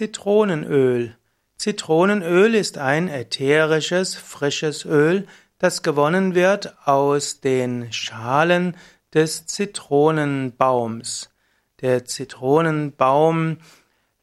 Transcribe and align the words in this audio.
Zitronenöl. 0.00 1.14
Zitronenöl 1.58 2.54
ist 2.54 2.78
ein 2.78 3.08
ätherisches, 3.08 4.14
frisches 4.14 4.86
Öl, 4.86 5.26
das 5.58 5.82
gewonnen 5.82 6.34
wird 6.34 6.74
aus 6.86 7.42
den 7.42 7.92
Schalen 7.92 8.78
des 9.12 9.44
Zitronenbaums. 9.44 11.28
Der 11.82 12.06
Zitronenbaum 12.06 13.58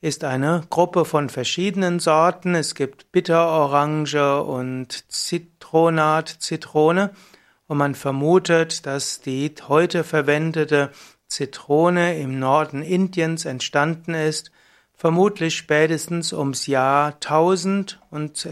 ist 0.02 0.24
eine 0.24 0.64
Gruppe 0.72 1.06
von 1.06 1.30
verschiedenen 1.30 2.00
Sorten. 2.00 2.56
Es 2.56 2.74
gibt 2.74 3.12
Bitterorange 3.12 4.42
und 4.42 5.06
Zitronat-Zitrone. 5.12 7.12
Und 7.68 7.78
man 7.78 7.94
vermutet, 7.94 8.88
dass 8.88 9.22
die 9.22 9.54
heute 9.68 10.04
verwendete 10.04 10.90
Zitrone 11.28 12.20
im 12.20 12.40
Norden 12.40 12.82
Indiens 12.82 13.46
entstanden 13.46 14.16
ist 14.16 14.50
vermutlich 14.98 15.56
spätestens 15.56 16.34
ums 16.34 16.68
Jahr 16.68 17.14
1000 17.14 18.02
und 18.10 18.48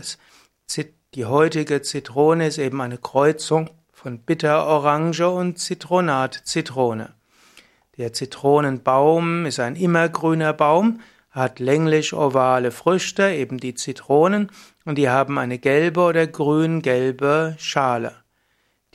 die 1.16 1.26
heutige 1.26 1.82
Zitrone 1.82 2.48
ist 2.48 2.58
eben 2.58 2.82
eine 2.82 2.98
Kreuzung 2.98 3.70
von 3.94 4.20
Bitterorange 4.20 5.30
und 5.30 5.58
Zitronat-Zitrone. 5.58 7.14
Der 7.98 8.12
Zitronenbaum 8.12 9.46
ist 9.46 9.62
ein 9.62 9.78
immergrüner 9.78 10.52
Baum, 10.52 11.00
hat 11.32 11.60
länglich-ovale 11.60 12.72
Früchte, 12.72 13.30
eben 13.30 13.60
die 13.60 13.76
Zitronen, 13.76 14.52
und 14.84 14.98
die 14.98 15.10
haben 15.10 15.38
eine 15.38 15.58
gelbe 15.58 16.02
oder 16.02 16.28
grün-gelbe 16.28 17.56
Schale. 17.58 18.14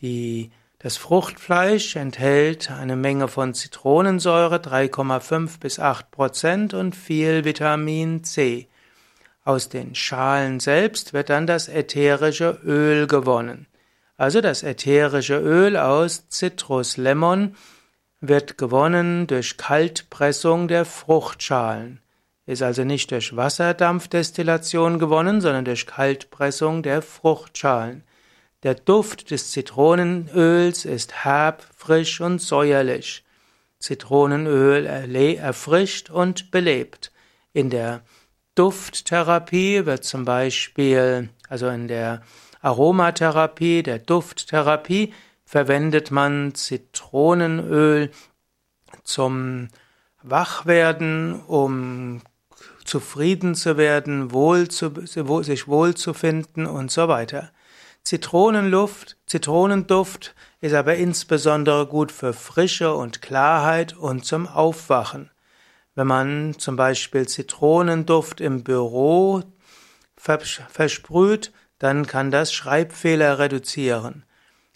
Die 0.00 0.50
das 0.82 0.96
Fruchtfleisch 0.96 1.96
enthält 1.96 2.70
eine 2.70 2.96
Menge 2.96 3.28
von 3.28 3.52
Zitronensäure, 3.52 4.56
3,5 4.56 5.60
bis 5.60 5.78
8 5.78 6.10
Prozent 6.10 6.72
und 6.72 6.96
viel 6.96 7.44
Vitamin 7.44 8.24
C. 8.24 8.66
Aus 9.44 9.68
den 9.68 9.94
Schalen 9.94 10.58
selbst 10.58 11.12
wird 11.12 11.28
dann 11.28 11.46
das 11.46 11.68
ätherische 11.68 12.58
Öl 12.64 13.06
gewonnen. 13.06 13.66
Also 14.16 14.40
das 14.40 14.62
ätherische 14.62 15.38
Öl 15.38 15.76
aus 15.76 16.24
Citruslemon 16.30 17.56
wird 18.22 18.56
gewonnen 18.56 19.26
durch 19.26 19.58
Kaltpressung 19.58 20.66
der 20.66 20.86
Fruchtschalen. 20.86 22.00
Ist 22.46 22.62
also 22.62 22.84
nicht 22.84 23.10
durch 23.10 23.36
Wasserdampfdestillation 23.36 24.98
gewonnen, 24.98 25.42
sondern 25.42 25.66
durch 25.66 25.86
Kaltpressung 25.86 26.82
der 26.82 27.02
Fruchtschalen. 27.02 28.02
Der 28.62 28.74
Duft 28.74 29.30
des 29.30 29.52
Zitronenöls 29.52 30.84
ist 30.84 31.24
herb, 31.24 31.64
frisch 31.76 32.20
und 32.20 32.40
säuerlich. 32.40 33.24
Zitronenöl 33.78 34.84
erfrischt 34.84 36.10
und 36.10 36.50
belebt. 36.50 37.10
In 37.54 37.70
der 37.70 38.02
Dufttherapie 38.54 39.86
wird 39.86 40.04
zum 40.04 40.26
Beispiel, 40.26 41.30
also 41.48 41.68
in 41.68 41.88
der 41.88 42.20
Aromatherapie, 42.60 43.82
der 43.82 43.98
Dufttherapie, 43.98 45.14
verwendet 45.46 46.10
man 46.10 46.54
Zitronenöl 46.54 48.10
zum 49.02 49.68
Wachwerden, 50.22 51.40
um 51.40 52.20
zufrieden 52.84 53.54
zu 53.54 53.78
werden, 53.78 54.32
wohl 54.32 54.68
zu, 54.68 54.92
sich 55.06 55.66
wohlzufinden 55.66 56.66
und 56.66 56.90
so 56.90 57.08
weiter. 57.08 57.50
Zitronenluft, 58.04 59.16
Zitronenduft 59.26 60.34
ist 60.60 60.74
aber 60.74 60.96
insbesondere 60.96 61.86
gut 61.86 62.10
für 62.12 62.32
Frische 62.32 62.94
und 62.94 63.22
Klarheit 63.22 63.96
und 63.96 64.24
zum 64.24 64.46
Aufwachen. 64.46 65.30
Wenn 65.94 66.06
man 66.06 66.54
zum 66.58 66.76
Beispiel 66.76 67.28
Zitronenduft 67.28 68.40
im 68.40 68.64
Büro 68.64 69.42
versprüht, 70.16 71.52
dann 71.78 72.06
kann 72.06 72.30
das 72.30 72.52
Schreibfehler 72.52 73.38
reduzieren. 73.38 74.24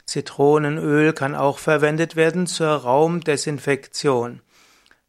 Zitronenöl 0.07 1.13
kann 1.13 1.35
auch 1.35 1.59
verwendet 1.59 2.17
werden 2.17 2.47
zur 2.47 2.69
Raumdesinfektion. 2.69 4.43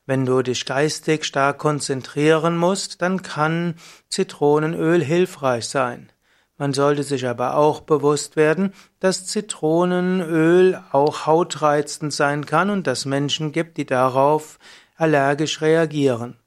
Wenn 0.06 0.26
du 0.26 0.42
dich 0.42 0.66
geistig 0.66 1.26
stark 1.26 1.58
konzentrieren 1.58 2.58
musst, 2.58 3.02
dann 3.02 3.24
kann 3.24 3.76
Zitronenöl 4.10 5.04
hilfreich 5.04 5.68
sein. 5.68 6.12
Man 6.58 6.74
sollte 6.74 7.04
sich 7.04 7.28
aber 7.28 7.58
auch 7.58 7.82
bewusst 7.82 8.38
werden, 8.38 8.72
dass 9.02 9.26
Zitronenöl 9.26 10.82
auch 10.92 11.26
hautreizend 11.26 12.14
sein 12.14 12.46
kann 12.46 12.70
und 12.70 12.88
dass 12.88 13.04
Menschen 13.06 13.52
gibt, 13.52 13.76
die 13.78 13.86
darauf 13.86 14.58
allergisch 14.96 15.60
reagieren. 15.62 16.38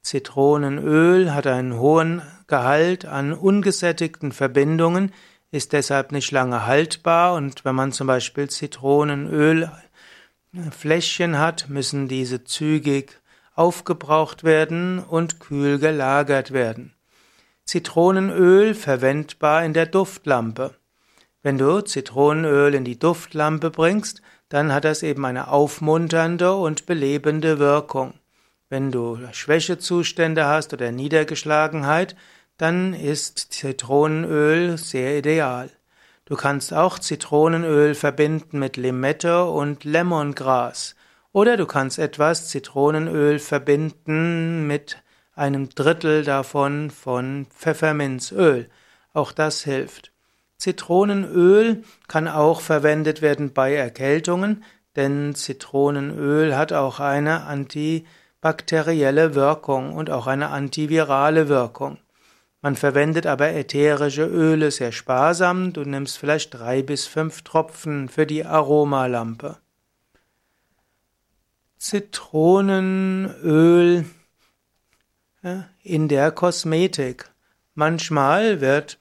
Zitronenöl 0.00 1.34
hat 1.34 1.46
einen 1.46 1.78
hohen 1.78 2.22
Gehalt 2.46 3.04
an 3.04 3.34
ungesättigten 3.34 4.32
Verbindungen, 4.32 5.12
ist 5.50 5.74
deshalb 5.74 6.12
nicht 6.12 6.30
lange 6.30 6.64
haltbar 6.66 7.34
und 7.34 7.66
wenn 7.66 7.74
man 7.74 7.92
zum 7.92 8.06
Beispiel 8.06 8.48
Zitronenölfläschchen 8.48 11.38
hat, 11.38 11.68
müssen 11.68 12.08
diese 12.08 12.44
zügig 12.44 13.20
aufgebraucht 13.54 14.44
werden 14.44 14.98
und 14.98 15.40
kühl 15.40 15.78
gelagert 15.78 16.52
werden. 16.52 16.94
Zitronenöl 17.72 18.74
verwendbar 18.74 19.64
in 19.64 19.72
der 19.72 19.86
Duftlampe. 19.86 20.74
Wenn 21.42 21.56
du 21.56 21.80
Zitronenöl 21.80 22.74
in 22.74 22.84
die 22.84 22.98
Duftlampe 22.98 23.70
bringst, 23.70 24.20
dann 24.50 24.74
hat 24.74 24.84
das 24.84 25.02
eben 25.02 25.24
eine 25.24 25.48
aufmunternde 25.48 26.52
und 26.52 26.84
belebende 26.84 27.58
Wirkung. 27.58 28.12
Wenn 28.68 28.92
du 28.92 29.18
Schwächezustände 29.32 30.44
hast 30.44 30.74
oder 30.74 30.92
Niedergeschlagenheit, 30.92 32.14
dann 32.58 32.92
ist 32.92 33.38
Zitronenöl 33.54 34.76
sehr 34.76 35.16
ideal. 35.16 35.70
Du 36.26 36.36
kannst 36.36 36.74
auch 36.74 36.98
Zitronenöl 36.98 37.94
verbinden 37.94 38.58
mit 38.58 38.76
Limette 38.76 39.46
und 39.46 39.84
Lemongras. 39.84 40.94
Oder 41.32 41.56
du 41.56 41.64
kannst 41.64 41.98
etwas 41.98 42.50
Zitronenöl 42.50 43.38
verbinden 43.38 44.66
mit 44.66 45.01
einem 45.34 45.70
Drittel 45.70 46.24
davon 46.24 46.90
von 46.90 47.46
Pfefferminzöl. 47.46 48.68
Auch 49.12 49.32
das 49.32 49.64
hilft. 49.64 50.12
Zitronenöl 50.58 51.82
kann 52.06 52.28
auch 52.28 52.60
verwendet 52.60 53.22
werden 53.22 53.52
bei 53.52 53.74
Erkältungen, 53.74 54.62
denn 54.94 55.34
Zitronenöl 55.34 56.56
hat 56.56 56.72
auch 56.72 57.00
eine 57.00 57.44
antibakterielle 57.44 59.34
Wirkung 59.34 59.94
und 59.94 60.10
auch 60.10 60.26
eine 60.26 60.50
antivirale 60.50 61.48
Wirkung. 61.48 61.98
Man 62.60 62.76
verwendet 62.76 63.26
aber 63.26 63.48
ätherische 63.48 64.24
Öle 64.24 64.70
sehr 64.70 64.92
sparsam. 64.92 65.72
Du 65.72 65.80
nimmst 65.80 66.16
vielleicht 66.16 66.54
drei 66.54 66.82
bis 66.82 67.06
fünf 67.06 67.42
Tropfen 67.42 68.08
für 68.08 68.24
die 68.24 68.44
Aromalampe. 68.44 69.56
Zitronenöl 71.76 74.04
in 75.82 76.08
der 76.08 76.30
Kosmetik. 76.30 77.30
Manchmal 77.74 78.60
wird, 78.60 78.98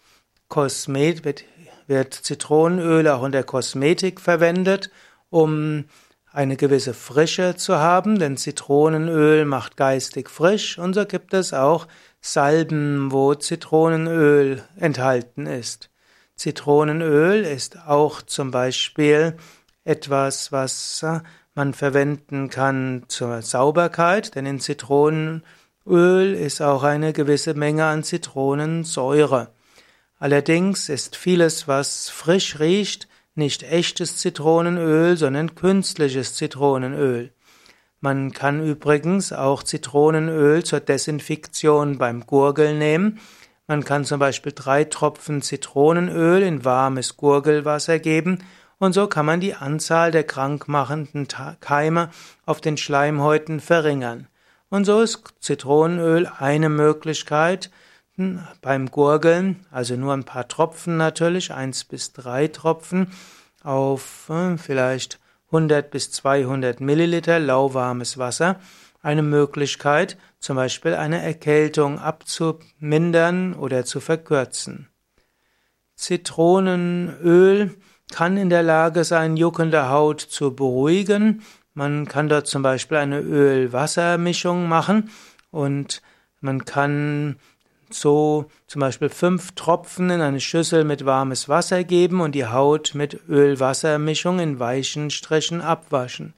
Kosmet, 0.48 1.24
wird, 1.24 1.44
wird 1.88 2.14
Zitronenöl 2.14 3.08
auch 3.08 3.24
in 3.24 3.32
der 3.32 3.44
Kosmetik 3.44 4.20
verwendet, 4.20 4.90
um 5.30 5.86
eine 6.32 6.56
gewisse 6.56 6.94
Frische 6.94 7.56
zu 7.56 7.76
haben, 7.78 8.18
denn 8.18 8.38
Zitronenöl 8.38 9.46
macht 9.46 9.76
geistig 9.76 10.30
frisch 10.30 10.78
und 10.78 10.94
so 10.94 11.06
gibt 11.06 11.34
es 11.34 11.54
auch 11.54 11.88
Salben, 12.22 13.12
wo 13.12 13.36
Zitronenöl 13.36 14.64
enthalten 14.78 15.46
ist. 15.46 15.90
Zitronenöl 16.36 17.44
ist 17.44 17.86
auch 17.86 18.22
zum 18.22 18.52
Beispiel 18.52 19.36
etwas, 19.84 20.52
was 20.52 21.06
man 21.54 21.74
verwenden 21.74 22.50
kann 22.50 23.04
zur 23.10 23.42
Sauberkeit, 23.42 24.36
denn 24.36 24.46
in 24.46 24.60
Zitronenöl 24.60 25.44
Öl 25.88 26.34
ist 26.34 26.62
auch 26.62 26.84
eine 26.84 27.12
gewisse 27.12 27.56
Menge 27.56 27.86
an 27.86 28.04
Zitronensäure. 28.04 29.50
Allerdings 30.20 30.90
ist 30.90 31.16
vieles, 31.16 31.68
was 31.68 32.10
frisch 32.10 32.60
riecht, 32.60 33.08
nicht 33.34 33.64
echtes 33.64 34.18
Zitronenöl, 34.18 35.18
sondern 35.18 35.56
künstliches 35.56 36.36
Zitronenöl. 36.36 37.34
Man 38.00 38.32
kann 38.32 38.64
übrigens 38.64 39.34
auch 39.34 39.64
Zitronenöl 39.64 40.64
zur 40.64 40.82
Desinfektion 40.82 41.98
beim 41.98 42.28
Gurgeln 42.28 42.78
nehmen. 42.78 43.20
Man 43.66 43.84
kann 43.84 44.06
zum 44.06 44.20
Beispiel 44.20 44.52
drei 44.54 44.84
Tropfen 44.84 45.42
Zitronenöl 45.42 46.44
in 46.44 46.64
warmes 46.66 47.18
Gurgelwasser 47.18 47.98
geben 47.98 48.44
und 48.78 48.94
so 48.94 49.08
kann 49.08 49.26
man 49.26 49.40
die 49.40 49.56
Anzahl 49.56 50.12
der 50.12 50.24
krankmachenden 50.24 51.28
Keime 51.60 52.10
auf 52.46 52.62
den 52.62 52.78
Schleimhäuten 52.78 53.60
verringern. 53.60 54.28
Und 54.72 54.86
so 54.86 55.02
ist 55.02 55.22
Zitronenöl 55.42 56.32
eine 56.40 56.70
Möglichkeit 56.70 57.70
hm, 58.16 58.40
beim 58.62 58.90
Gurgeln, 58.90 59.66
also 59.70 59.98
nur 59.98 60.14
ein 60.14 60.24
paar 60.24 60.48
Tropfen 60.48 60.96
natürlich, 60.96 61.54
eins 61.54 61.84
bis 61.84 62.14
drei 62.14 62.48
Tropfen 62.48 63.12
auf 63.64 64.24
hm, 64.28 64.58
vielleicht 64.58 65.20
100 65.48 65.92
bis 65.92 66.12
200 66.12 66.80
Milliliter 66.80 67.38
lauwarmes 67.38 68.18
Wasser 68.18 68.62
eine 69.02 69.24
Möglichkeit, 69.24 70.18
zum 70.40 70.56
Beispiel 70.56 70.94
eine 70.94 71.22
Erkältung 71.22 72.00
abzumindern 72.00 73.54
oder 73.54 73.84
zu 73.84 74.00
verkürzen. 74.00 74.88
Zitronenöl 75.96 77.76
kann 78.14 78.38
in 78.38 78.50
der 78.50 78.64
Lage 78.64 79.04
sein, 79.04 79.36
juckende 79.36 79.90
Haut 79.90 80.22
zu 80.22 80.56
beruhigen. 80.56 81.44
Man 81.74 82.08
kann 82.08 82.28
dort 82.28 82.48
zum 82.48 82.64
Beispiel 82.64 82.98
eine 82.98 83.20
Öl-Wasser-Mischung 83.20 84.68
machen 84.68 85.10
und 85.52 86.02
man 86.42 86.66
kann 86.66 87.38
so 87.90 88.46
zum 88.68 88.80
Beispiel 88.80 89.10
fünf 89.10 89.54
Tropfen 89.54 90.10
in 90.10 90.22
eine 90.22 90.40
Schüssel 90.40 90.84
mit 90.84 91.06
warmes 91.06 91.50
Wasser 91.50 91.84
geben 91.84 92.22
und 92.22 92.34
die 92.36 92.46
Haut 92.46 92.94
mit 92.94 93.28
Öl-Wasser-Mischung 93.30 94.40
in 94.40 94.60
weichen 94.60 95.10
Strichen 95.10 95.62
abwaschen. 95.62 96.34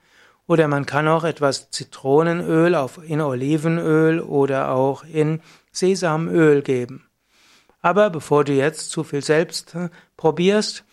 Oder 0.45 0.67
man 0.67 0.85
kann 0.85 1.07
auch 1.07 1.23
etwas 1.23 1.69
Zitronenöl 1.71 2.75
auf, 2.75 2.99
in 3.07 3.21
Olivenöl 3.21 4.19
oder 4.19 4.71
auch 4.71 5.03
in 5.05 5.41
Sesamöl 5.71 6.61
geben. 6.61 7.07
Aber 7.81 8.09
bevor 8.09 8.43
du 8.43 8.53
jetzt 8.53 8.91
zu 8.91 9.03
viel 9.03 9.23
selbst 9.23 9.75
äh, 9.75 9.89
probierst, 10.17 10.83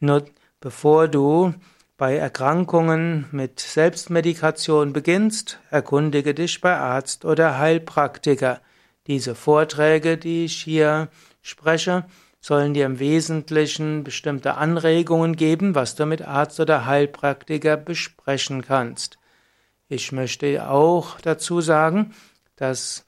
nur 0.00 0.24
bevor 0.60 1.08
du 1.08 1.54
bei 1.98 2.16
Erkrankungen 2.16 3.26
mit 3.32 3.58
Selbstmedikation 3.58 4.92
beginnst, 4.92 5.58
erkundige 5.68 6.32
dich 6.32 6.60
bei 6.60 6.76
Arzt 6.76 7.24
oder 7.24 7.58
Heilpraktiker. 7.58 8.60
Diese 9.08 9.34
Vorträge, 9.34 10.16
die 10.16 10.44
ich 10.44 10.62
hier 10.62 11.08
spreche, 11.42 12.06
sollen 12.40 12.72
dir 12.72 12.86
im 12.86 13.00
Wesentlichen 13.00 14.04
bestimmte 14.04 14.54
Anregungen 14.54 15.34
geben, 15.34 15.74
was 15.74 15.96
du 15.96 16.06
mit 16.06 16.22
Arzt 16.22 16.60
oder 16.60 16.86
Heilpraktiker 16.86 17.76
besprechen 17.76 18.62
kannst. 18.62 19.18
Ich 19.88 20.12
möchte 20.12 20.70
auch 20.70 21.20
dazu 21.20 21.60
sagen, 21.60 22.14
dass 22.54 23.06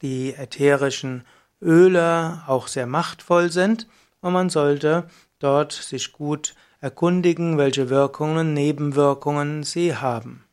die 0.00 0.32
ätherischen 0.32 1.26
Öle 1.60 2.42
auch 2.46 2.68
sehr 2.68 2.86
machtvoll 2.86 3.50
sind 3.50 3.86
und 4.22 4.32
man 4.32 4.48
sollte 4.48 5.08
dort 5.38 5.72
sich 5.72 6.12
gut 6.12 6.54
erkundigen, 6.82 7.58
welche 7.58 7.90
Wirkungen, 7.90 8.54
Nebenwirkungen 8.54 9.62
sie 9.62 9.94
haben. 9.94 10.44